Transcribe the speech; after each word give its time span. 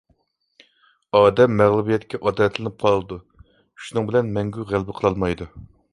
ئادەم 1.17 1.51
مەغلۇبىيەتكە 1.59 2.21
ئادەتلىنىپ 2.29 2.81
قالىدۇ، 2.85 3.19
شۇنىڭ 3.89 4.09
بىلەن 4.11 4.33
مەڭگۈ 4.39 4.67
غەلىبە 4.73 4.97
قىلالمايدۇ. 5.01 5.49